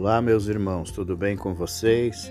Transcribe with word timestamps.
Olá, 0.00 0.22
meus 0.22 0.46
irmãos, 0.46 0.92
tudo 0.92 1.16
bem 1.16 1.36
com 1.36 1.52
vocês? 1.52 2.30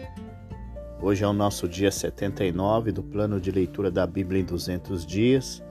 Hoje 1.01 1.25
é 1.25 1.27
o 1.27 1.33
nosso 1.33 1.67
dia 1.67 1.91
79 1.91 2.93
do 2.93 3.03
plano 3.03 3.41
de 3.41 3.51
leitura 3.51 3.91
da 3.91 4.07
Bíblia 4.07 4.39
em 4.39 4.45
200 4.45 5.05
dias 5.05 5.61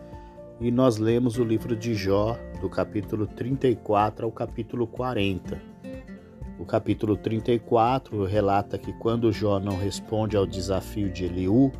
e 0.60 0.70
nós 0.70 0.98
lemos 0.98 1.38
o 1.38 1.42
livro 1.42 1.74
de 1.74 1.94
Jó, 1.94 2.36
do 2.60 2.68
capítulo 2.68 3.26
34 3.26 4.26
ao 4.26 4.30
capítulo 4.30 4.86
40. 4.86 5.58
O 6.58 6.66
capítulo 6.66 7.16
34 7.16 8.26
relata 8.26 8.76
que 8.76 8.92
quando 8.92 9.32
Jó 9.32 9.58
não 9.58 9.78
responde 9.78 10.36
ao 10.36 10.44
desafio 10.44 11.10
de 11.10 11.24
Eliú, 11.24 11.72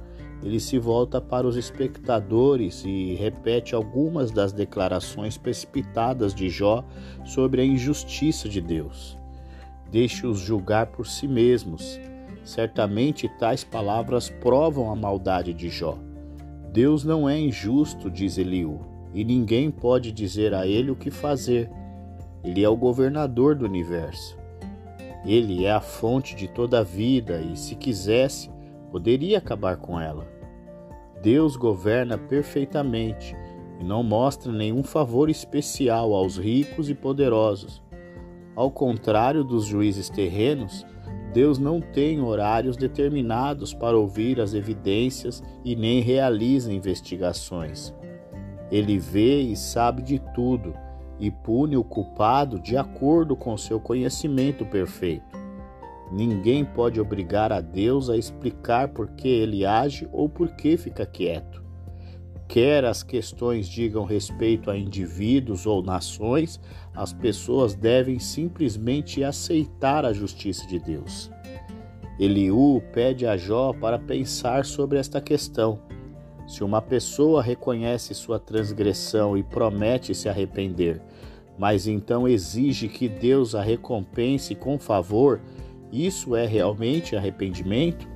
ele 0.43 0.59
se 0.59 0.79
volta 0.79 1.21
para 1.21 1.47
os 1.47 1.57
espectadores 1.57 2.87
e 2.87 3.15
repete 3.17 3.75
algumas 3.75 4.31
das 4.31 4.51
declarações 4.51 5.37
precipitadas 5.37 6.35
de 6.35 6.49
Jó 6.49 6.83
sobre 7.23 7.61
a 7.61 7.65
injustiça 7.67 8.49
de 8.49 8.63
Deus. 8.63 9.19
Deixe-os 9.91 10.41
julgar 10.41 10.87
por 10.87 11.07
si 11.07 11.29
mesmos. 11.29 12.01
Certamente 12.45 13.29
tais 13.39 13.65
palavras 13.65 14.29
provam 14.29 14.91
a 14.91 14.97
maldade 14.97 15.53
de 15.53 15.69
Jó. 15.69 15.99
Deus 16.73 17.05
não 17.05 17.29
é 17.29 17.39
injusto, 17.39 18.11
diz 18.11 18.37
Eliú, 18.37 18.81
e 19.15 19.25
ninguém 19.25 19.71
pode 19.71 20.13
dizer 20.13 20.53
a 20.53 20.67
ele 20.67 20.91
o 20.91 20.97
que 20.97 21.11
fazer. 21.11 21.71
Ele 22.45 22.63
é 22.63 22.69
o 22.69 22.77
governador 22.77 23.55
do 23.55 23.65
universo. 23.65 24.37
Ele 25.25 25.65
é 25.65 25.73
a 25.73 25.81
fonte 25.81 26.37
de 26.37 26.47
toda 26.47 26.81
a 26.81 26.83
vida 26.85 27.41
e, 27.41 27.57
se 27.57 27.75
quisesse, 27.75 28.51
poderia 28.93 29.39
acabar 29.39 29.77
com 29.77 29.99
ela. 29.99 30.27
Deus 31.23 31.57
governa 31.57 32.17
perfeitamente 32.17 33.35
e 33.81 33.85
não 33.85 34.03
mostra 34.03 34.53
nenhum 34.53 34.85
favor 34.85 35.29
especial 35.29 36.15
aos 36.15 36.37
ricos 36.37 36.89
e 36.89 36.95
poderosos. 36.95 37.83
Ao 38.57 38.71
contrário 38.71 39.45
dos 39.45 39.67
juízes 39.67 40.09
terrenos, 40.09 40.87
Deus 41.35 41.59
não 41.59 41.79
tem 41.79 42.23
horários 42.23 42.75
determinados 42.75 43.75
para 43.75 43.99
ouvir 43.99 44.41
as 44.41 44.55
evidências 44.55 45.43
e 45.63 45.77
nem 45.77 46.01
realiza 46.01 46.73
investigações. 46.73 47.95
Ele 48.71 48.99
vê 48.99 49.43
e 49.43 49.55
sabe 49.55 50.01
de 50.01 50.19
tudo 50.35 50.73
e 51.21 51.31
pune 51.31 51.77
o 51.77 51.85
culpado 51.85 52.59
de 52.59 52.79
acordo 52.79 53.37
com 53.37 53.55
seu 53.59 53.79
conhecimento 53.79 54.65
perfeito. 54.65 55.37
Ninguém 56.11 56.65
pode 56.65 56.99
obrigar 56.99 57.53
a 57.53 57.61
Deus 57.61 58.09
a 58.09 58.17
explicar 58.17 58.89
por 58.89 59.09
que 59.09 59.29
ele 59.29 59.67
age 59.67 60.09
ou 60.11 60.31
por 60.31 60.57
que 60.57 60.79
fica 60.79 61.05
quieto. 61.05 61.66
Quer 62.49 62.85
as 62.85 63.03
questões 63.03 63.69
digam 63.69 64.05
respeito 64.05 64.71
a 64.71 64.77
indivíduos 64.77 65.67
ou 65.67 65.83
nações, 65.83 66.61
as 66.95 67.13
pessoas 67.13 67.75
devem 67.75 68.19
simplesmente 68.19 69.25
aceitar 69.25 70.05
a 70.05 70.13
justiça 70.13 70.67
de 70.67 70.79
Deus. 70.79 71.31
Eliú 72.19 72.83
pede 72.93 73.27
a 73.27 73.37
Jó 73.37 73.73
para 73.73 73.99
pensar 73.99 74.65
sobre 74.65 74.99
esta 74.99 75.21
questão. 75.21 75.81
Se 76.47 76.63
uma 76.63 76.81
pessoa 76.81 77.43
reconhece 77.43 78.15
sua 78.15 78.39
transgressão 78.39 79.37
e 79.37 79.43
promete 79.43 80.15
se 80.15 80.29
arrepender, 80.29 81.03
mas 81.59 81.87
então 81.87 82.29
exige 82.29 82.89
que 82.89 83.09
Deus 83.09 83.55
a 83.55 83.63
recompense 83.63 84.55
com 84.55 84.79
favor, 84.79 85.41
isso 85.93 86.37
é 86.37 86.47
realmente 86.47 87.17
arrependimento? 87.17 88.16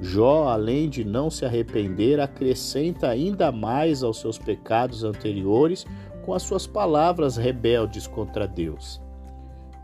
Jó, 0.00 0.48
além 0.48 0.88
de 0.88 1.04
não 1.04 1.30
se 1.30 1.44
arrepender, 1.44 2.20
acrescenta 2.20 3.08
ainda 3.08 3.52
mais 3.52 4.02
aos 4.02 4.18
seus 4.18 4.38
pecados 4.38 5.04
anteriores 5.04 5.86
com 6.24 6.34
as 6.34 6.42
suas 6.42 6.66
palavras 6.66 7.36
rebeldes 7.36 8.06
contra 8.06 8.46
Deus. 8.46 9.00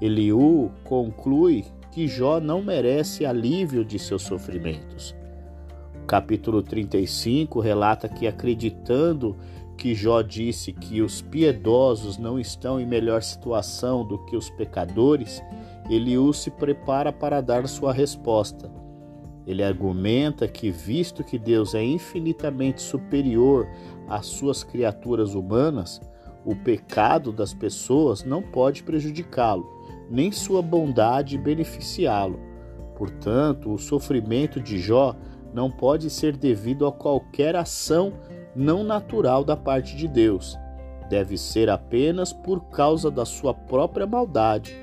Eliú 0.01 0.71
conclui 0.85 1.65
que 1.91 2.09
Jó 2.09 2.41
não 2.41 2.63
merece 2.63 3.27
alívio 3.27 3.85
de 3.85 3.99
seus 3.99 4.23
sofrimentos. 4.23 5.15
O 6.03 6.07
capítulo 6.07 6.63
35 6.63 7.61
relata 7.61 8.09
que, 8.09 8.27
acreditando 8.27 9.37
que 9.77 9.95
Jó 9.95 10.23
disse 10.23 10.73
que 10.73 11.03
os 11.03 11.23
piedosos 11.23 12.19
não 12.19 12.39
estão 12.39 12.81
em 12.81 12.87
melhor 12.87 13.23
situação 13.23 14.05
do 14.05 14.19
que 14.27 14.37
os 14.37 14.51
pecadores, 14.51 15.43
Eliú 15.89 16.33
se 16.33 16.51
prepara 16.51 17.13
para 17.13 17.41
dar 17.41 17.67
sua 17.69 17.93
resposta. 17.93 18.80
Ele 19.47 19.63
argumenta 19.63 20.47
que, 20.47 20.71
visto 20.71 21.25
que 21.25 21.39
Deus 21.39 21.75
é 21.75 21.83
infinitamente 21.83 22.83
superior 22.83 23.67
às 24.09 24.27
suas 24.27 24.63
criaturas 24.63 25.35
humanas, 25.35 26.01
o 26.45 26.55
pecado 26.55 27.33
das 27.33 27.53
pessoas 27.53 28.25
não 28.25 28.43
pode 28.43 28.83
prejudicá-lo, 28.83 29.67
nem 30.11 30.33
sua 30.33 30.63
bondade 30.63 31.39
beneficiá-lo. 31.39 32.39
Portanto, 32.97 33.73
o 33.73 33.79
sofrimento 33.79 34.61
de 34.61 34.79
Jó 34.79 35.15
não 35.53 35.71
pode 35.71 36.11
ser 36.11 36.37
devido 36.37 36.87
a 36.87 36.93
qualquer 36.93 37.57
ação 37.57 38.13
não 38.55 38.85
natural 38.85 39.45
da 39.45 39.57
parte 39.57 39.97
de 39.97 40.07
Deus. 40.07 40.57
Deve 41.09 41.37
ser 41.37 41.69
apenas 41.69 42.33
por 42.33 42.65
causa 42.67 43.11
da 43.11 43.25
sua 43.25 43.53
própria 43.53 44.07
maldade. 44.07 44.77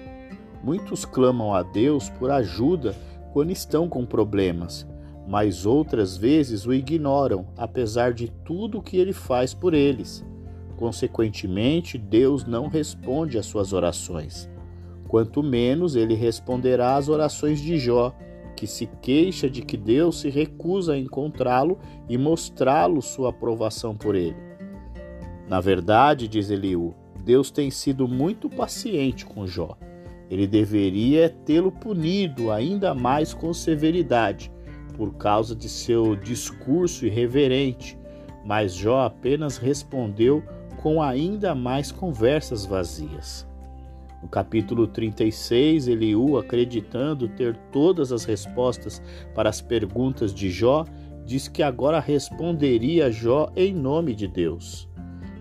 Muitos 0.64 1.06
clamam 1.06 1.54
a 1.54 1.64
Deus 1.64 2.10
por 2.10 2.30
ajuda 2.32 2.96
quando 3.38 3.52
estão 3.52 3.88
com 3.88 4.04
problemas, 4.04 4.88
mas 5.28 5.64
outras 5.64 6.18
vezes 6.18 6.66
o 6.66 6.74
ignoram, 6.74 7.46
apesar 7.56 8.12
de 8.12 8.32
tudo 8.44 8.82
que 8.82 8.98
ele 8.98 9.14
faz 9.14 9.54
por 9.54 9.76
eles. 9.76 10.26
Consequentemente, 10.76 12.00
Deus 12.00 12.48
não 12.48 12.68
responde 12.68 13.38
às 13.38 13.46
suas 13.46 13.74
orações. 13.74 14.50
Quanto 15.08 15.44
menos 15.44 15.96
ele 15.96 16.16
responderá 16.16 16.96
às 16.96 17.10
orações 17.10 17.62
de 17.62 17.78
Jó, 17.78 18.12
que 18.56 18.66
se 18.66 18.88
queixa 19.04 19.48
de 19.48 19.62
que 19.62 19.78
Deus 19.78 20.22
se 20.22 20.32
recusa 20.32 20.94
a 20.94 20.98
encontrá-lo 20.98 21.78
e 22.10 22.18
mostrá-lo 22.18 23.04
sua 23.04 23.30
aprovação 23.30 23.96
por 23.96 24.16
ele. 24.16 24.36
Na 25.48 25.62
verdade, 25.62 26.28
diz 26.28 26.50
Eliú, 26.50 26.96
Deus 27.24 27.52
tem 27.52 27.70
sido 27.70 28.08
muito 28.08 28.50
paciente 28.50 29.28
com 29.28 29.46
Jó 29.46 29.78
ele 30.30 30.46
deveria 30.46 31.30
tê-lo 31.30 31.72
punido 31.72 32.52
ainda 32.52 32.94
mais 32.94 33.34
com 33.34 33.54
severidade 33.54 34.52
por 34.96 35.14
causa 35.16 35.56
de 35.56 35.70
seu 35.70 36.16
discurso 36.16 37.06
irreverente, 37.06 37.98
mas 38.44 38.74
Jó 38.74 39.06
apenas 39.06 39.58
respondeu 39.58 40.44
com 40.78 41.02
ainda 41.02 41.54
mais 41.54 41.92
conversas 41.92 42.66
vazias. 42.66 43.48
No 44.22 44.28
capítulo 44.28 44.88
36, 44.88 45.88
Eliú, 45.88 46.38
acreditando 46.38 47.28
ter 47.30 47.56
todas 47.72 48.12
as 48.12 48.26
respostas 48.26 49.02
para 49.36 49.50
as 49.50 49.62
perguntas 49.62 50.34
de 50.34 50.50
Jó, 50.50 50.86
diz 51.24 51.48
que 51.48 51.62
agora 51.62 52.00
responderia 52.00 53.12
Jó 53.12 53.52
em 53.56 53.74
nome 53.74 54.16
de 54.16 54.28
Deus. 54.28 54.90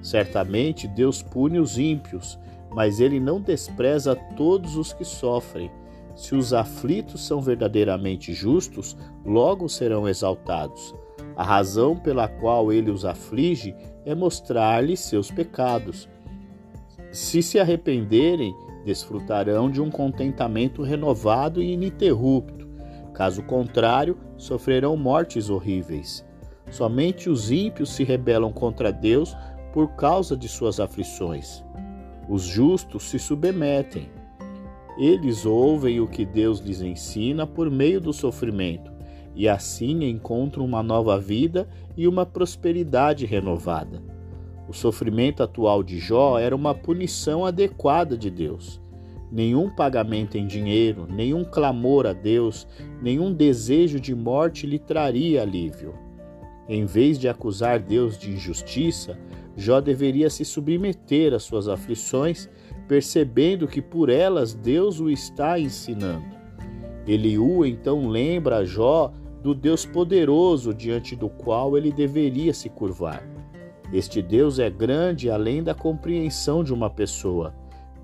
Certamente 0.03 0.87
Deus 0.87 1.23
pune 1.23 1.59
os 1.59 1.79
ímpios 1.79 2.39
mas 2.77 3.01
ele 3.01 3.19
não 3.19 3.41
despreza 3.41 4.15
todos 4.15 4.77
os 4.77 4.93
que 4.93 5.03
sofrem. 5.03 5.71
Se 6.15 6.35
os 6.35 6.53
aflitos 6.53 7.27
são 7.27 7.41
verdadeiramente 7.41 8.35
justos, 8.35 8.95
logo 9.25 9.67
serão 9.67 10.07
exaltados. 10.07 10.95
A 11.35 11.43
razão 11.43 11.97
pela 11.97 12.29
qual 12.29 12.71
ele 12.71 12.91
os 12.91 13.07
aflige 13.07 13.75
é 14.05 14.15
mostrar-lhes 14.15 15.01
seus 15.01 15.31
pecados. 15.31 16.07
Se 17.11 17.43
se 17.43 17.59
arrependerem, 17.59 18.55
desfrutarão 18.85 19.71
de 19.71 19.81
um 19.81 19.91
contentamento 19.91 20.83
renovado 20.83 21.63
e 21.63 21.73
ininterrupto. 21.73 22.69
Caso 23.15 23.43
contrário, 23.43 24.19
sofrerão 24.37 24.99
mortes 24.99 25.49
horríveis. 25.49 26.23
Somente 26.71 27.31
os 27.31 27.51
ímpios 27.51 27.95
se 27.95 28.05
rebelam 28.05 28.53
contra 28.53 28.93
Deus 28.93 29.35
por 29.73 29.97
causa 29.97 30.37
de 30.37 30.47
suas 30.47 30.79
aflições. 30.79 31.65
Os 32.29 32.43
justos 32.43 33.05
se 33.05 33.19
submetem. 33.19 34.09
Eles 34.99 35.45
ouvem 35.47 36.01
o 36.01 36.07
que 36.07 36.25
Deus 36.25 36.61
lhes 36.61 36.81
ensina 36.81 37.47
por 37.47 37.71
meio 37.71 38.01
do 38.01 38.13
sofrimento 38.13 38.97
e 39.37 39.47
assim 39.47 40.03
encontram 40.05 40.65
uma 40.65 40.83
nova 40.83 41.21
vida 41.21 41.69
e 41.95 42.09
uma 42.09 42.25
prosperidade 42.25 43.27
renovada. 43.27 44.03
O 44.67 44.73
sofrimento 44.73 45.43
atual 45.43 45.83
de 45.83 45.99
Jó 45.99 46.39
era 46.39 46.57
uma 46.57 46.75
punição 46.75 47.45
adequada 47.45 48.17
de 48.17 48.31
Deus. 48.31 48.81
Nenhum 49.31 49.69
pagamento 49.69 50.39
em 50.39 50.47
dinheiro, 50.47 51.07
nenhum 51.07 51.45
clamor 51.45 52.07
a 52.07 52.13
Deus, 52.13 52.67
nenhum 53.03 53.33
desejo 53.33 54.01
de 54.01 54.15
morte 54.15 54.67
lhe 54.67 54.79
traria 54.79 55.43
alívio. 55.43 55.95
Em 56.69 56.85
vez 56.85 57.19
de 57.19 57.29
acusar 57.29 57.79
Deus 57.79 58.19
de 58.19 58.31
injustiça, 58.33 59.19
Jó 59.57 59.81
deveria 59.81 60.29
se 60.29 60.45
submeter 60.45 61.33
às 61.33 61.43
suas 61.43 61.67
aflições, 61.67 62.49
percebendo 62.87 63.67
que 63.67 63.81
por 63.81 64.11
elas 64.11 64.55
Deus 64.55 65.01
o 65.01 65.09
está 65.09 65.59
ensinando. 65.59 66.37
Eliú 67.07 67.65
então 67.65 68.09
lembra 68.09 68.59
a 68.59 68.65
Jó 68.65 69.13
do 69.43 69.55
Deus 69.55 69.87
poderoso 69.87 70.75
diante 70.75 71.17
do 71.17 71.29
qual 71.29 71.79
ele 71.79 71.91
deveria 71.93 72.53
se 72.53 72.69
curvar. 72.69 73.27
Este 73.93 74.21
Deus 74.21 74.59
é 74.59 74.69
grande 74.69 75.31
além 75.31 75.63
da 75.63 75.75
compreensão 75.75 76.65
de 76.65 76.75
uma 76.75 76.91
pessoa. 76.91 77.55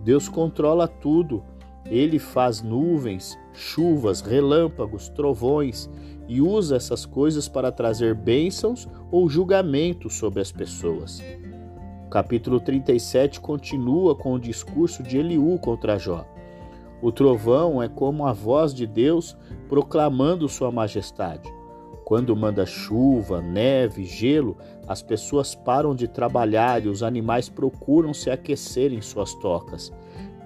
Deus 0.04 0.28
controla 0.28 0.86
tudo 0.86 1.42
Ele 1.84 2.18
faz 2.18 2.62
nuvens, 2.62 3.36
chuvas, 3.52 4.20
relâmpagos, 4.20 5.08
trovões 5.08 5.90
e 6.28 6.40
usa 6.40 6.76
essas 6.76 7.04
coisas 7.04 7.48
para 7.48 7.72
trazer 7.72 8.14
bênçãos 8.14 8.88
ou 9.10 9.28
julgamentos 9.28 10.14
sobre 10.14 10.40
as 10.40 10.52
pessoas. 10.52 11.20
Capítulo 12.12 12.60
37 12.60 13.40
continua 13.40 14.14
com 14.14 14.34
o 14.34 14.38
discurso 14.38 15.02
de 15.02 15.16
Eliú 15.16 15.58
contra 15.58 15.98
Jó. 15.98 16.26
O 17.00 17.10
trovão 17.10 17.82
é 17.82 17.88
como 17.88 18.26
a 18.26 18.34
voz 18.34 18.74
de 18.74 18.86
Deus 18.86 19.34
proclamando 19.66 20.46
sua 20.46 20.70
majestade. 20.70 21.50
Quando 22.04 22.36
manda 22.36 22.66
chuva, 22.66 23.40
neve, 23.40 24.04
gelo, 24.04 24.58
as 24.86 25.00
pessoas 25.00 25.54
param 25.54 25.94
de 25.94 26.06
trabalhar 26.06 26.84
e 26.84 26.88
os 26.88 27.02
animais 27.02 27.48
procuram 27.48 28.12
se 28.12 28.28
aquecer 28.28 28.92
em 28.92 29.00
suas 29.00 29.34
tocas. 29.36 29.90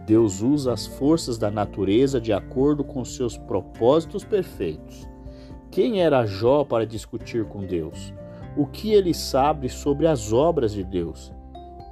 Deus 0.07 0.43
usa 0.43 0.73
as 0.73 0.87
forças 0.87 1.37
da 1.37 1.51
natureza 1.51 2.21
de 2.21 2.33
acordo 2.33 2.85
com 2.85 3.05
seus 3.05 3.37
propósitos 3.37 4.23
perfeitos. 4.23 5.05
Quem 5.73 6.01
era 6.01 6.27
Jó 6.27 6.63
para 6.63 6.87
discutir 6.87 7.45
com 7.45 7.67
Deus? 7.67 8.15
O 8.57 8.67
que 8.67 8.93
ele 8.93 9.13
sabe 9.13 9.69
sobre 9.69 10.07
as 10.07 10.33
obras 10.33 10.73
de 10.73 10.85
Deus? 10.85 11.35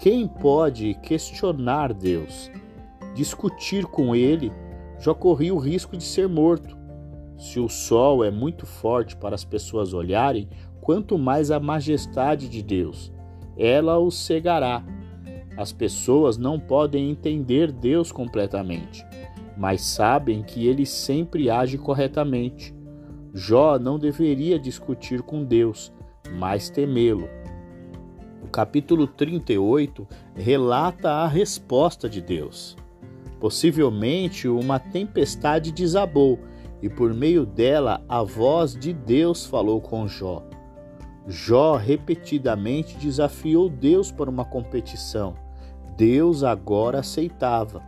Quem 0.04 0.28
pode 0.28 0.92
questionar 1.00 1.94
Deus? 1.94 2.50
Discutir 3.14 3.86
com 3.86 4.14
ele, 4.14 4.52
Jó 5.00 5.14
corria 5.14 5.54
o 5.54 5.58
risco 5.58 5.96
de 5.96 6.04
ser 6.04 6.28
morto. 6.28 6.76
Se 7.38 7.58
o 7.58 7.70
sol 7.70 8.22
é 8.22 8.30
muito 8.30 8.66
forte 8.66 9.16
para 9.16 9.34
as 9.34 9.46
pessoas 9.46 9.94
olharem, 9.94 10.46
quanto 10.82 11.16
mais 11.16 11.50
a 11.50 11.58
majestade 11.58 12.50
de 12.50 12.62
Deus, 12.62 13.10
ela 13.56 13.98
os 13.98 14.14
cegará. 14.26 14.84
As 15.56 15.72
pessoas 15.72 16.36
não 16.36 16.60
podem 16.60 17.08
entender 17.08 17.72
Deus 17.72 18.12
completamente, 18.12 19.02
mas 19.56 19.80
sabem 19.80 20.42
que 20.42 20.66
ele 20.66 20.84
sempre 20.84 21.48
age 21.48 21.78
corretamente. 21.78 22.74
Jó 23.32 23.78
não 23.78 23.98
deveria 23.98 24.58
discutir 24.58 25.22
com 25.22 25.42
Deus, 25.42 25.90
mas 26.38 26.68
temê-lo. 26.68 27.26
O 28.44 28.48
capítulo 28.48 29.06
38 29.06 30.06
relata 30.36 31.10
a 31.10 31.26
resposta 31.26 32.10
de 32.10 32.20
Deus. 32.20 32.76
Possivelmente 33.40 34.46
uma 34.46 34.78
tempestade 34.78 35.72
desabou 35.72 36.38
e 36.82 36.88
por 36.90 37.14
meio 37.14 37.46
dela 37.46 38.04
a 38.06 38.22
voz 38.22 38.76
de 38.76 38.92
Deus 38.92 39.46
falou 39.46 39.80
com 39.80 40.06
Jó. 40.06 40.42
Jó 41.26 41.76
repetidamente 41.76 42.98
desafiou 42.98 43.70
Deus 43.70 44.12
para 44.12 44.28
uma 44.28 44.44
competição. 44.44 45.34
Deus 45.96 46.44
agora 46.44 46.98
aceitava. 46.98 47.82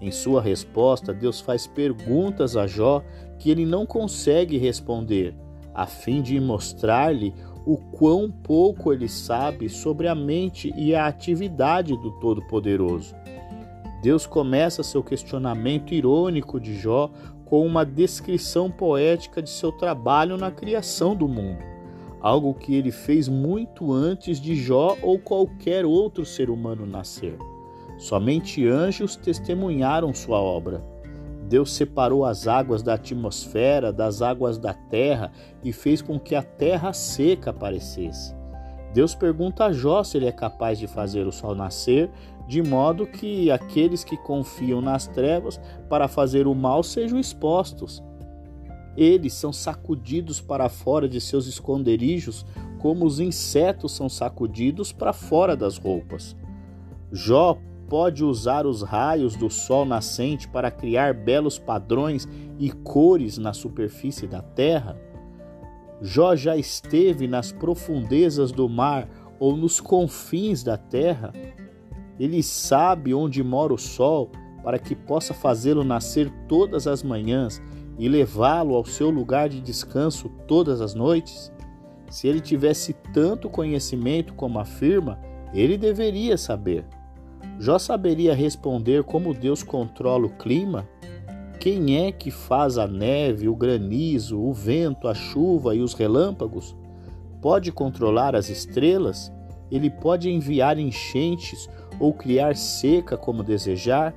Em 0.00 0.10
sua 0.10 0.40
resposta, 0.40 1.12
Deus 1.12 1.42
faz 1.42 1.66
perguntas 1.66 2.56
a 2.56 2.66
Jó 2.66 3.04
que 3.38 3.50
ele 3.50 3.66
não 3.66 3.84
consegue 3.84 4.56
responder, 4.56 5.36
a 5.74 5.86
fim 5.86 6.22
de 6.22 6.40
mostrar-lhe 6.40 7.34
o 7.72 7.76
quão 7.76 8.28
pouco 8.28 8.92
ele 8.92 9.08
sabe 9.08 9.68
sobre 9.68 10.08
a 10.08 10.14
mente 10.14 10.74
e 10.76 10.92
a 10.92 11.06
atividade 11.06 11.96
do 11.96 12.10
Todo-Poderoso. 12.18 13.14
Deus 14.02 14.26
começa 14.26 14.82
seu 14.82 15.04
questionamento 15.04 15.94
irônico 15.94 16.58
de 16.58 16.76
Jó 16.76 17.08
com 17.44 17.64
uma 17.64 17.86
descrição 17.86 18.72
poética 18.72 19.40
de 19.40 19.50
seu 19.50 19.70
trabalho 19.70 20.36
na 20.36 20.50
criação 20.50 21.14
do 21.14 21.28
mundo, 21.28 21.62
algo 22.20 22.54
que 22.54 22.74
ele 22.74 22.90
fez 22.90 23.28
muito 23.28 23.92
antes 23.92 24.40
de 24.40 24.56
Jó 24.56 24.96
ou 25.00 25.16
qualquer 25.20 25.86
outro 25.86 26.24
ser 26.24 26.50
humano 26.50 26.84
nascer. 26.84 27.38
Somente 27.98 28.66
anjos 28.66 29.14
testemunharam 29.14 30.12
sua 30.12 30.40
obra. 30.40 30.82
Deus 31.50 31.72
separou 31.72 32.24
as 32.24 32.46
águas 32.46 32.80
da 32.80 32.94
atmosfera 32.94 33.92
das 33.92 34.22
águas 34.22 34.56
da 34.56 34.72
terra 34.72 35.32
e 35.64 35.72
fez 35.72 36.00
com 36.00 36.16
que 36.16 36.36
a 36.36 36.44
terra 36.44 36.92
seca 36.92 37.50
aparecesse. 37.50 38.32
Deus 38.94 39.16
pergunta 39.16 39.64
a 39.64 39.72
Jó 39.72 40.04
se 40.04 40.16
ele 40.16 40.26
é 40.26 40.32
capaz 40.32 40.78
de 40.78 40.86
fazer 40.86 41.26
o 41.26 41.32
sol 41.32 41.56
nascer, 41.56 42.08
de 42.46 42.62
modo 42.62 43.04
que 43.04 43.50
aqueles 43.50 44.04
que 44.04 44.16
confiam 44.16 44.80
nas 44.80 45.08
trevas 45.08 45.60
para 45.88 46.06
fazer 46.06 46.46
o 46.46 46.54
mal 46.54 46.84
sejam 46.84 47.18
expostos. 47.18 48.00
Eles 48.96 49.34
são 49.34 49.52
sacudidos 49.52 50.40
para 50.40 50.68
fora 50.68 51.08
de 51.08 51.20
seus 51.20 51.48
esconderijos, 51.48 52.46
como 52.78 53.04
os 53.04 53.18
insetos 53.18 53.90
são 53.90 54.08
sacudidos 54.08 54.92
para 54.92 55.12
fora 55.12 55.56
das 55.56 55.78
roupas. 55.78 56.36
Jó 57.10 57.58
pode 57.90 58.24
usar 58.24 58.66
os 58.66 58.82
raios 58.82 59.34
do 59.34 59.50
sol 59.50 59.84
nascente 59.84 60.46
para 60.46 60.70
criar 60.70 61.12
belos 61.12 61.58
padrões 61.58 62.26
e 62.56 62.70
cores 62.70 63.36
na 63.36 63.52
superfície 63.52 64.28
da 64.28 64.40
terra? 64.40 64.96
Jó 66.00 66.36
já 66.36 66.56
esteve 66.56 67.26
nas 67.26 67.50
profundezas 67.50 68.52
do 68.52 68.68
mar 68.68 69.08
ou 69.40 69.56
nos 69.56 69.80
confins 69.80 70.62
da 70.62 70.76
terra? 70.76 71.32
Ele 72.18 72.42
sabe 72.44 73.12
onde 73.12 73.42
mora 73.42 73.74
o 73.74 73.78
sol 73.78 74.30
para 74.62 74.78
que 74.78 74.94
possa 74.94 75.34
fazê-lo 75.34 75.82
nascer 75.82 76.30
todas 76.46 76.86
as 76.86 77.02
manhãs 77.02 77.60
e 77.98 78.08
levá-lo 78.08 78.76
ao 78.76 78.84
seu 78.84 79.10
lugar 79.10 79.48
de 79.48 79.60
descanso 79.60 80.28
todas 80.46 80.80
as 80.80 80.94
noites? 80.94 81.52
Se 82.08 82.28
ele 82.28 82.40
tivesse 82.40 82.92
tanto 83.12 83.50
conhecimento 83.50 84.32
como 84.34 84.60
afirma, 84.60 85.18
ele 85.52 85.76
deveria 85.76 86.38
saber. 86.38 86.86
Jó 87.60 87.78
saberia 87.78 88.34
responder 88.34 89.04
como 89.04 89.32
Deus 89.32 89.62
controla 89.62 90.26
o 90.26 90.30
clima 90.30 90.88
quem 91.60 92.06
é 92.06 92.10
que 92.10 92.30
faz 92.30 92.78
a 92.78 92.86
neve, 92.88 93.46
o 93.46 93.54
granizo, 93.54 94.40
o 94.40 94.50
vento, 94.50 95.06
a 95.06 95.12
chuva 95.12 95.74
e 95.74 95.82
os 95.82 95.92
relâmpagos? 95.92 96.74
Pode 97.42 97.70
controlar 97.70 98.34
as 98.34 98.48
estrelas? 98.48 99.30
Ele 99.70 99.90
pode 99.90 100.30
enviar 100.30 100.78
enchentes 100.78 101.68
ou 102.00 102.14
criar 102.14 102.56
seca 102.56 103.14
como 103.14 103.42
desejar? 103.42 104.14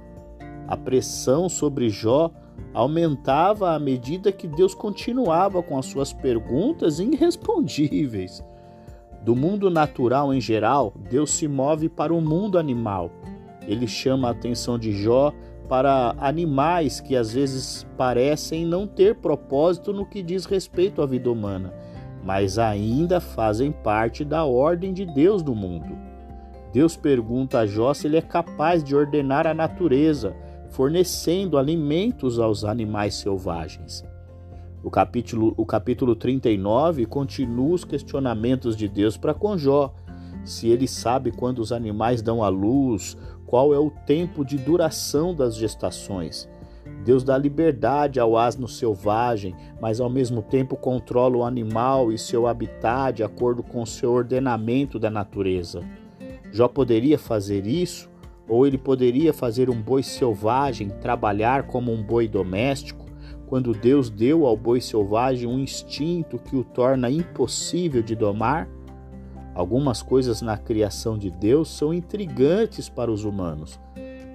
A 0.70 0.78
pressão 0.78 1.50
sobre 1.50 1.90
Jó 1.90 2.32
aumentava 2.74 3.72
à 3.72 3.78
medida 3.80 4.32
que 4.32 4.48
Deus 4.48 4.74
continuava 4.74 5.62
com 5.62 5.78
as 5.78 5.88
suas 5.88 6.14
perguntas 6.14 6.98
irrespondíveis. 6.98 8.42
Do 9.22 9.36
mundo 9.36 9.70
natural 9.70 10.34
em 10.34 10.40
geral, 10.40 10.94
Deus 11.10 11.32
se 11.32 11.46
move 11.46 11.90
para 11.90 12.14
o 12.14 12.22
mundo 12.22 12.58
animal. 12.58 13.12
Ele 13.68 13.88
chama 13.88 14.28
a 14.28 14.32
atenção 14.32 14.78
de 14.78 14.92
Jó 14.92 15.34
para 15.70 16.16
animais 16.20 17.00
que 17.00 17.16
às 17.16 17.34
vezes 17.34 17.88
parecem 17.98 18.66
não 18.66 18.86
ter 18.86 19.16
propósito 19.16 19.94
no 19.94 20.06
que 20.06 20.22
diz 20.22 20.46
respeito 20.46 21.02
à 21.02 21.06
vida 21.06 21.32
humana, 21.32 21.74
mas 22.24 22.60
ainda 22.60 23.20
fazem 23.20 23.72
parte 23.72 24.24
da 24.24 24.46
ordem 24.46 24.94
de 24.94 25.06
Deus 25.06 25.42
do 25.42 25.56
mundo. 25.56 25.98
Deus 26.74 26.98
pergunta 26.98 27.60
a 27.60 27.66
Jó 27.66 27.94
se 27.94 28.08
ele 28.08 28.18
é 28.18 28.22
capaz 28.22 28.84
de 28.84 28.96
ordenar 28.96 29.46
a 29.46 29.54
natureza, 29.54 30.36
fornecendo 30.70 31.58
alimentos 31.58 32.40
aos 32.40 32.64
animais 32.66 33.14
selvagens. 33.16 34.04
O 34.84 34.90
capítulo, 34.90 35.54
o 35.56 35.66
capítulo 35.66 36.16
39 36.16 37.06
continua 37.06 37.76
os 37.76 37.86
questionamentos 37.86 38.76
de 38.76 38.90
Deus 38.90 39.16
para 39.16 39.34
com 39.34 39.58
Jó. 39.58 39.94
Se 40.44 40.68
ele 40.68 40.88
sabe 40.88 41.32
quando 41.32 41.60
os 41.60 41.72
animais 41.72 42.22
dão 42.22 42.44
à 42.44 42.50
luz, 42.50 43.16
qual 43.54 43.72
é 43.72 43.78
o 43.78 43.92
tempo 43.92 44.44
de 44.44 44.58
duração 44.58 45.32
das 45.32 45.56
gestações. 45.56 46.50
Deus 47.06 47.24
dá 47.24 47.38
liberdade 47.38 48.20
ao 48.20 48.36
asno 48.36 48.68
selvagem, 48.68 49.56
mas 49.80 50.00
ao 50.00 50.10
mesmo 50.10 50.42
tempo 50.42 50.76
controla 50.76 51.38
o 51.38 51.44
animal 51.44 52.12
e 52.12 52.18
seu 52.18 52.48
habitat 52.48 53.18
de 53.18 53.24
acordo 53.24 53.62
com 53.62 53.84
o 53.84 53.86
seu 53.86 54.12
ordenamento 54.12 54.98
da 54.98 55.08
natureza. 55.08 55.84
Jó 56.52 56.68
poderia 56.68 57.20
fazer 57.20 57.68
isso, 57.68 58.10
ou 58.50 58.66
ele 58.66 58.80
poderia 58.80 59.32
fazer 59.32 59.70
um 59.70 59.80
boi 59.80 60.02
selvagem 60.02 60.90
trabalhar 60.90 61.68
como 61.68 61.92
um 61.92 62.02
boi 62.02 62.28
doméstico, 62.28 63.06
quando 63.46 63.72
Deus 63.72 64.10
deu 64.10 64.48
ao 64.48 64.58
boi 64.58 64.82
selvagem 64.82 65.48
um 65.48 65.60
instinto 65.60 66.40
que 66.40 66.56
o 66.56 66.64
torna 66.64 67.08
impossível 67.08 68.02
de 68.02 68.16
domar? 68.16 68.68
Algumas 69.54 70.02
coisas 70.02 70.42
na 70.42 70.58
criação 70.58 71.18
de 71.18 71.30
Deus 71.30 71.70
são 71.70 71.94
intrigantes 71.94 72.90
para 72.90 73.12
os 73.12 73.24
humanos. 73.24 73.80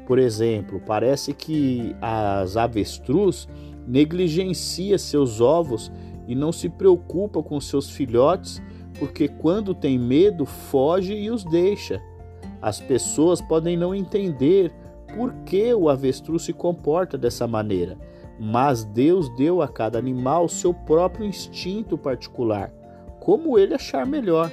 Por 0.06 0.18
exemplo, 0.18 0.80
parece 0.86 1.34
que 1.34 1.94
as 2.00 2.56
avestruz 2.56 3.48
negligencia 3.86 4.98
seus 4.98 5.40
ovos 5.40 5.90
e 6.26 6.34
não 6.34 6.52
se 6.52 6.68
preocupa 6.68 7.42
com 7.42 7.60
seus 7.60 7.90
filhotes, 7.90 8.62
porque 8.98 9.28
quando 9.28 9.74
tem 9.74 9.98
medo, 9.98 10.44
foge 10.44 11.14
e 11.14 11.30
os 11.30 11.44
deixa. 11.44 12.00
As 12.60 12.80
pessoas 12.80 13.40
podem 13.40 13.76
não 13.76 13.94
entender 13.94 14.72
por 15.14 15.32
que 15.44 15.72
o 15.74 15.88
avestruz 15.88 16.42
se 16.42 16.52
comporta 16.52 17.16
dessa 17.16 17.46
maneira, 17.46 17.96
mas 18.38 18.84
Deus 18.84 19.28
deu 19.36 19.62
a 19.62 19.68
cada 19.68 19.98
animal 19.98 20.48
seu 20.48 20.72
próprio 20.72 21.26
instinto 21.26 21.96
particular, 21.96 22.72
como 23.20 23.58
ele 23.58 23.74
achar 23.74 24.06
melhor. 24.06 24.50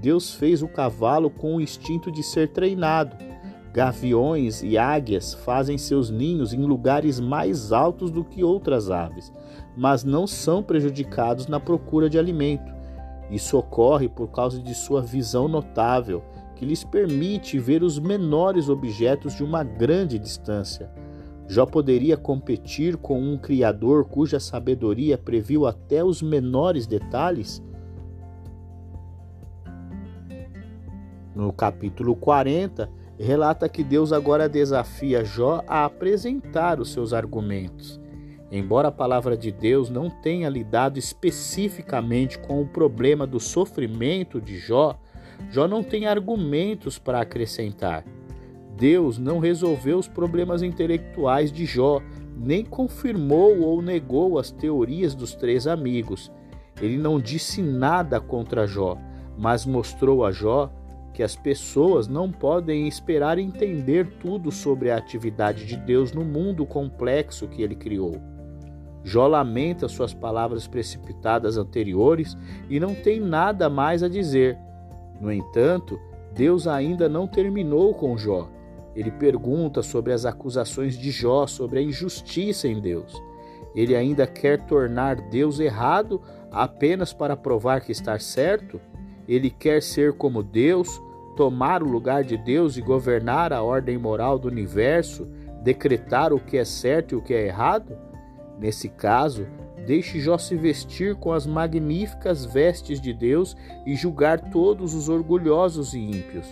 Deus 0.00 0.34
fez 0.34 0.62
o 0.62 0.68
cavalo 0.68 1.28
com 1.28 1.56
o 1.56 1.60
instinto 1.60 2.10
de 2.10 2.22
ser 2.22 2.48
treinado, 2.48 3.16
Gaviões 3.72 4.62
e 4.62 4.78
águias 4.78 5.34
fazem 5.34 5.76
seus 5.76 6.10
ninhos 6.10 6.52
em 6.52 6.62
lugares 6.62 7.20
mais 7.20 7.70
altos 7.70 8.10
do 8.10 8.24
que 8.24 8.42
outras 8.42 8.90
aves, 8.90 9.32
mas 9.76 10.02
não 10.02 10.26
são 10.26 10.62
prejudicados 10.62 11.46
na 11.46 11.60
procura 11.60 12.08
de 12.08 12.18
alimento. 12.18 12.72
Isso 13.30 13.58
ocorre 13.58 14.08
por 14.08 14.28
causa 14.28 14.60
de 14.60 14.74
sua 14.74 15.02
visão 15.02 15.46
notável, 15.46 16.24
que 16.56 16.64
lhes 16.64 16.82
permite 16.82 17.58
ver 17.58 17.82
os 17.82 17.98
menores 17.98 18.68
objetos 18.68 19.36
de 19.36 19.44
uma 19.44 19.62
grande 19.62 20.18
distância. 20.18 20.90
Jó 21.46 21.64
poderia 21.64 22.16
competir 22.16 22.96
com 22.96 23.20
um 23.20 23.38
Criador 23.38 24.06
cuja 24.06 24.40
sabedoria 24.40 25.16
previu 25.16 25.66
até 25.66 26.02
os 26.02 26.20
menores 26.20 26.86
detalhes? 26.86 27.62
No 31.38 31.52
capítulo 31.52 32.16
40, 32.16 32.90
relata 33.16 33.68
que 33.68 33.84
Deus 33.84 34.12
agora 34.12 34.48
desafia 34.48 35.24
Jó 35.24 35.62
a 35.68 35.84
apresentar 35.84 36.80
os 36.80 36.90
seus 36.90 37.12
argumentos. 37.12 38.00
Embora 38.50 38.88
a 38.88 38.90
palavra 38.90 39.36
de 39.36 39.52
Deus 39.52 39.88
não 39.88 40.10
tenha 40.10 40.48
lidado 40.48 40.98
especificamente 40.98 42.40
com 42.40 42.60
o 42.60 42.66
problema 42.66 43.24
do 43.24 43.38
sofrimento 43.38 44.40
de 44.40 44.58
Jó, 44.58 44.98
Jó 45.48 45.68
não 45.68 45.80
tem 45.80 46.06
argumentos 46.06 46.98
para 46.98 47.20
acrescentar. 47.20 48.04
Deus 48.76 49.16
não 49.16 49.38
resolveu 49.38 49.96
os 49.96 50.08
problemas 50.08 50.60
intelectuais 50.60 51.52
de 51.52 51.64
Jó, 51.64 52.02
nem 52.36 52.64
confirmou 52.64 53.60
ou 53.60 53.80
negou 53.80 54.40
as 54.40 54.50
teorias 54.50 55.14
dos 55.14 55.36
três 55.36 55.68
amigos. 55.68 56.32
Ele 56.82 56.98
não 56.98 57.20
disse 57.20 57.62
nada 57.62 58.18
contra 58.18 58.66
Jó, 58.66 58.98
mas 59.38 59.64
mostrou 59.64 60.24
a 60.24 60.32
Jó 60.32 60.72
que 61.12 61.22
as 61.22 61.34
pessoas 61.34 62.06
não 62.06 62.30
podem 62.30 62.86
esperar 62.86 63.38
entender 63.38 64.18
tudo 64.20 64.52
sobre 64.52 64.90
a 64.90 64.96
atividade 64.96 65.66
de 65.66 65.76
Deus 65.76 66.12
no 66.12 66.24
mundo 66.24 66.64
complexo 66.64 67.48
que 67.48 67.62
ele 67.62 67.74
criou. 67.74 68.20
Jó 69.02 69.26
lamenta 69.26 69.88
suas 69.88 70.12
palavras 70.12 70.66
precipitadas 70.66 71.56
anteriores 71.56 72.36
e 72.68 72.78
não 72.78 72.94
tem 72.94 73.20
nada 73.20 73.70
mais 73.70 74.02
a 74.02 74.08
dizer. 74.08 74.58
No 75.20 75.32
entanto, 75.32 75.98
Deus 76.34 76.66
ainda 76.66 77.08
não 77.08 77.26
terminou 77.26 77.94
com 77.94 78.16
Jó. 78.16 78.48
Ele 78.94 79.10
pergunta 79.10 79.82
sobre 79.82 80.12
as 80.12 80.24
acusações 80.24 80.98
de 80.98 81.10
Jó 81.10 81.46
sobre 81.46 81.78
a 81.78 81.82
injustiça 81.82 82.68
em 82.68 82.80
Deus. 82.80 83.14
Ele 83.74 83.94
ainda 83.94 84.26
quer 84.26 84.64
tornar 84.66 85.16
Deus 85.30 85.60
errado 85.60 86.20
apenas 86.50 87.12
para 87.12 87.36
provar 87.36 87.80
que 87.80 87.92
está 87.92 88.18
certo? 88.18 88.80
Ele 89.28 89.50
quer 89.50 89.82
ser 89.82 90.14
como 90.14 90.42
Deus, 90.42 91.00
tomar 91.36 91.82
o 91.82 91.88
lugar 91.88 92.24
de 92.24 92.36
Deus 92.36 92.76
e 92.76 92.80
governar 92.80 93.52
a 93.52 93.62
ordem 93.62 93.98
moral 93.98 94.38
do 94.38 94.48
universo, 94.48 95.28
decretar 95.62 96.32
o 96.32 96.40
que 96.40 96.56
é 96.56 96.64
certo 96.64 97.14
e 97.14 97.18
o 97.18 97.22
que 97.22 97.34
é 97.34 97.46
errado? 97.46 97.96
Nesse 98.58 98.88
caso, 98.88 99.46
deixe 99.86 100.18
Jó 100.18 100.38
se 100.38 100.56
vestir 100.56 101.14
com 101.14 101.32
as 101.32 101.46
magníficas 101.46 102.44
vestes 102.44 103.00
de 103.00 103.12
Deus 103.12 103.54
e 103.86 103.94
julgar 103.94 104.50
todos 104.50 104.94
os 104.94 105.08
orgulhosos 105.08 105.94
e 105.94 105.98
ímpios. 105.98 106.46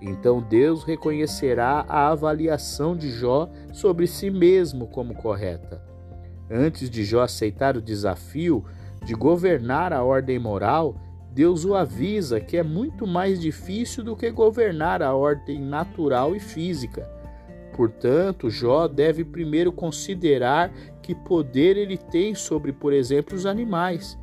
Então 0.00 0.42
Deus 0.42 0.84
reconhecerá 0.84 1.84
a 1.88 2.08
avaliação 2.08 2.96
de 2.96 3.10
Jó 3.10 3.48
sobre 3.72 4.06
si 4.06 4.30
mesmo 4.30 4.86
como 4.86 5.14
correta. 5.14 5.82
Antes 6.50 6.90
de 6.90 7.04
Jó 7.04 7.22
aceitar 7.22 7.76
o 7.76 7.82
desafio 7.82 8.64
de 9.04 9.14
governar 9.14 9.92
a 9.92 10.02
ordem 10.02 10.38
moral, 10.38 10.96
Deus 11.36 11.66
o 11.66 11.74
avisa 11.74 12.40
que 12.40 12.56
é 12.56 12.62
muito 12.62 13.06
mais 13.06 13.38
difícil 13.38 14.02
do 14.02 14.16
que 14.16 14.30
governar 14.30 15.02
a 15.02 15.14
ordem 15.14 15.60
natural 15.60 16.34
e 16.34 16.40
física. 16.40 17.06
Portanto, 17.74 18.48
Jó 18.48 18.88
deve 18.88 19.22
primeiro 19.22 19.70
considerar 19.70 20.72
que 21.02 21.14
poder 21.14 21.76
ele 21.76 21.98
tem 21.98 22.34
sobre, 22.34 22.72
por 22.72 22.90
exemplo, 22.90 23.36
os 23.36 23.44
animais. 23.44 24.18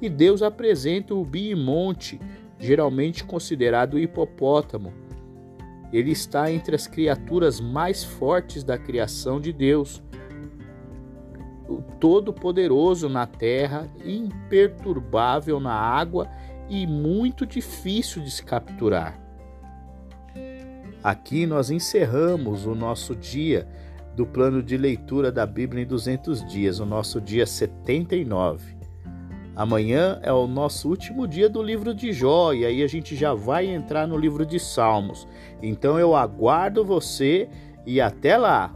E 0.00 0.08
Deus 0.08 0.40
apresenta 0.40 1.14
o 1.14 1.22
bimonte, 1.22 2.18
geralmente 2.58 3.22
considerado 3.22 3.94
o 3.94 3.98
hipopótamo. 3.98 4.94
Ele 5.92 6.12
está 6.12 6.50
entre 6.50 6.74
as 6.74 6.86
criaturas 6.86 7.60
mais 7.60 8.02
fortes 8.02 8.64
da 8.64 8.78
criação 8.78 9.38
de 9.38 9.52
Deus 9.52 10.02
todo-poderoso 12.00 13.08
na 13.08 13.26
terra, 13.26 13.88
imperturbável 14.04 15.60
na 15.60 15.74
água 15.74 16.28
e 16.68 16.86
muito 16.86 17.46
difícil 17.46 18.22
de 18.22 18.30
se 18.30 18.44
capturar. 18.44 19.20
Aqui 21.02 21.46
nós 21.46 21.70
encerramos 21.70 22.66
o 22.66 22.74
nosso 22.74 23.14
dia 23.14 23.66
do 24.16 24.26
plano 24.26 24.62
de 24.62 24.76
leitura 24.76 25.30
da 25.30 25.46
Bíblia 25.46 25.84
em 25.84 25.86
200 25.86 26.44
dias, 26.46 26.80
o 26.80 26.86
nosso 26.86 27.20
dia 27.20 27.46
79. 27.46 28.76
Amanhã 29.54 30.18
é 30.22 30.32
o 30.32 30.46
nosso 30.46 30.88
último 30.88 31.26
dia 31.26 31.48
do 31.48 31.62
livro 31.62 31.94
de 31.94 32.12
Jó 32.12 32.52
e 32.52 32.66
aí 32.66 32.82
a 32.82 32.86
gente 32.86 33.14
já 33.16 33.32
vai 33.32 33.66
entrar 33.66 34.06
no 34.06 34.18
livro 34.18 34.44
de 34.44 34.58
Salmos. 34.58 35.26
Então 35.62 35.98
eu 35.98 36.14
aguardo 36.14 36.84
você 36.84 37.48
e 37.86 38.00
até 38.00 38.36
lá! 38.36 38.74